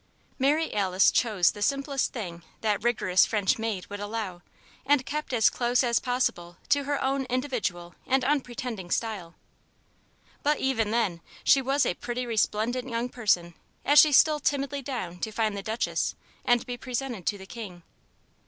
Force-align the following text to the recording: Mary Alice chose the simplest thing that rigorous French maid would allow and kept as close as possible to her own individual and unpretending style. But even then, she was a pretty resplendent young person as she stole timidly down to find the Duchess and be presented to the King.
Mary 0.39 0.73
Alice 0.73 1.11
chose 1.11 1.51
the 1.51 1.61
simplest 1.61 2.11
thing 2.11 2.41
that 2.61 2.81
rigorous 2.83 3.23
French 3.23 3.59
maid 3.59 3.85
would 3.85 3.99
allow 3.99 4.41
and 4.83 5.05
kept 5.05 5.31
as 5.31 5.47
close 5.47 5.83
as 5.83 5.99
possible 5.99 6.57
to 6.69 6.85
her 6.85 6.99
own 7.03 7.25
individual 7.25 7.93
and 8.07 8.23
unpretending 8.25 8.89
style. 8.89 9.35
But 10.41 10.57
even 10.57 10.89
then, 10.89 11.21
she 11.43 11.61
was 11.61 11.85
a 11.85 11.93
pretty 11.93 12.25
resplendent 12.25 12.89
young 12.89 13.09
person 13.09 13.53
as 13.85 13.99
she 13.99 14.11
stole 14.11 14.39
timidly 14.39 14.81
down 14.81 15.19
to 15.19 15.31
find 15.31 15.55
the 15.55 15.61
Duchess 15.61 16.15
and 16.43 16.65
be 16.65 16.77
presented 16.77 17.27
to 17.27 17.37
the 17.37 17.45
King. 17.45 17.83